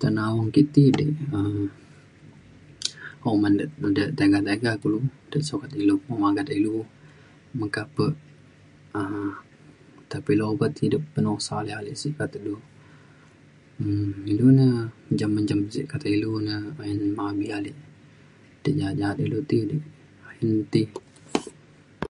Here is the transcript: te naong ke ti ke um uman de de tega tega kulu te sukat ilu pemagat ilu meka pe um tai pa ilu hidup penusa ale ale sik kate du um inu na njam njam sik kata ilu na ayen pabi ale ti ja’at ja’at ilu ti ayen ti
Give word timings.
te 0.00 0.06
naong 0.16 0.48
ke 0.54 0.62
ti 0.74 0.84
ke 0.98 1.04
um 1.38 1.56
uman 3.34 3.52
de 3.58 3.64
de 3.96 4.04
tega 4.18 4.38
tega 4.48 4.70
kulu 4.82 4.98
te 5.30 5.36
sukat 5.48 5.72
ilu 5.80 5.94
pemagat 6.06 6.48
ilu 6.58 6.74
meka 7.58 7.82
pe 7.94 8.06
um 8.98 9.30
tai 10.08 10.20
pa 10.24 10.30
ilu 10.34 10.46
hidup 10.84 11.02
penusa 11.14 11.52
ale 11.60 11.72
ale 11.78 11.92
sik 12.00 12.14
kate 12.18 12.38
du 12.46 12.54
um 13.82 14.12
inu 14.30 14.46
na 14.58 14.66
njam 15.12 15.32
njam 15.44 15.60
sik 15.74 15.86
kata 15.92 16.06
ilu 16.16 16.30
na 16.48 16.54
ayen 16.82 17.00
pabi 17.18 17.46
ale 17.56 17.72
ti 18.62 18.70
ja’at 18.78 18.96
ja’at 19.00 19.18
ilu 19.26 19.38
ti 19.50 19.56
ayen 20.30 20.50
ti 20.72 20.82